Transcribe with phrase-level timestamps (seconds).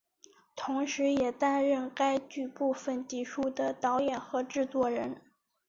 [0.55, 5.21] 同时也担任该剧部分集数的导演和制作人。